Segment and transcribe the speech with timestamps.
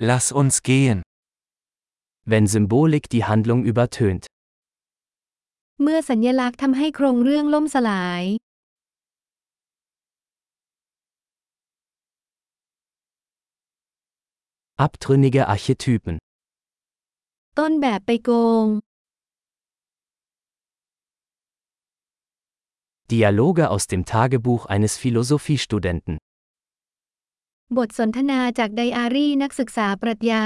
[0.00, 1.02] Lass uns gehen.
[2.24, 4.26] Wenn Symbolik die Handlung übertönt.
[5.82, 8.22] เมื่อสัญญลักษณ์ทำให้โครงเรื่องล่มสลาย
[14.86, 16.16] Abtrünnige Archetypen.
[17.58, 18.30] ต้นแบบไปโก
[18.64, 18.66] ง
[23.12, 26.14] Dialoge aus dem Tagebuch eines Philosophiestudenten.
[27.77, 30.43] บทสนทนาจากไดอารี่นักศึกษาปรัชญา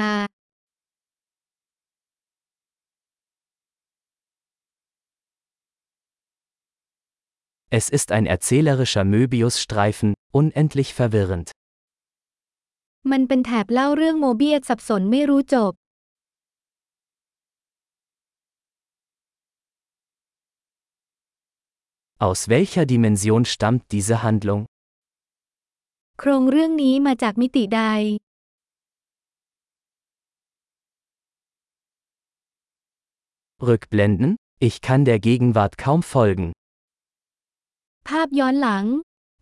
[7.80, 10.09] Es ist ein erzählerischer Möbius-Streifen,
[10.40, 11.48] unendlich verwirrend.
[13.12, 15.73] มันเป็นแถบเล่าเรื่องโมเบียสสับสนไม่รู้จบ
[22.26, 24.62] Aus welcher Dimension stammt diese Handlung?
[26.19, 27.83] โครงเรื่องนี้มาจากมิติใด
[33.69, 34.31] Rückblenden?
[34.67, 36.48] Ich kann der Gegenwart kaum folgen.
[38.09, 38.84] ภาพย้อนหลัง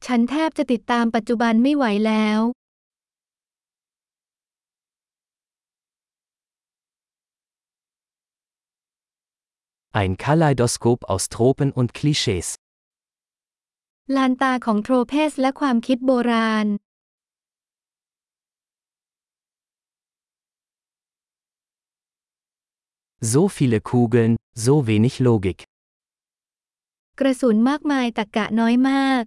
[0.06, 2.40] ฉันแทบจะติดตามปัจจุบันไม่ไหวแล้ว
[10.00, 12.48] Ein Kaleidoskop aus Tropen und Klischees.
[14.16, 16.66] ลานตาของโทรเพสและความคิดโบราณ
[23.32, 25.58] So viele Kugeln, so wenig Logik.
[27.20, 29.22] กระสุนมากมายตะกะน้อยมาก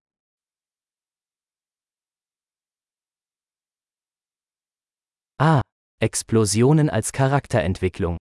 [5.52, 5.62] Ah,
[6.08, 8.16] Explosionen als Charakterentwicklung.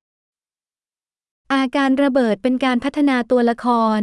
[1.53, 3.67] อาการระเบิดเป็นการพัฒนาตัวละค
[3.99, 4.01] ร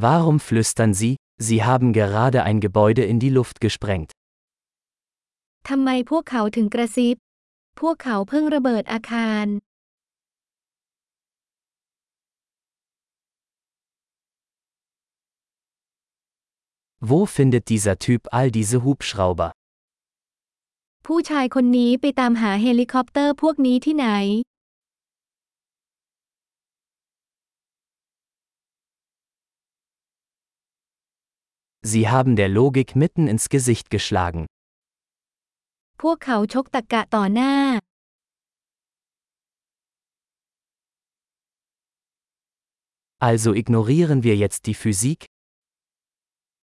[0.00, 4.10] Warum flüstern Sie, Sie haben gerade ein Gebäude in die Luft gesprengt?
[5.68, 7.16] ทำไมพวกเขาถึงกระซิบ
[7.80, 9.46] พวกเขาเพิ่งระเบิดอาคาร
[17.10, 19.50] Wo findet dieser Typ all diese Hubschrauber?
[21.06, 24.08] ผู้ชายคนนี้ไปตามหาเฮลิคอปเตอร์พวกนี้ที่ไหน
[31.92, 34.42] Sie haben der Logik mitten ins Gesicht geschlagen.
[36.02, 37.52] พวกเขาชกตะกะต่อหน้า
[43.28, 45.20] Also ignorieren wir jetzt die Physik?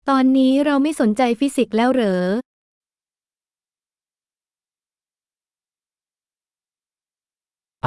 [0.08, 2.20] ตอนนี้เราไม่สนใจฟิสิกส์แล้วเหรอ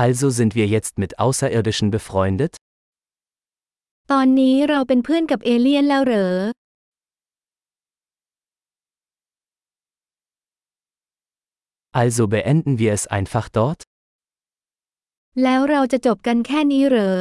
[0.04, 2.54] Also sind wir jetzt mit Außerirdischen befreundet?
[4.12, 6.34] ตอนนี้เราเป็นเพื่อนกับเอเลี่ยนแล้วเหรอ
[12.02, 13.80] Also beenden wir es einfach dort?
[15.44, 17.20] แล้วเราจะจบกันแค่นี้เหรอ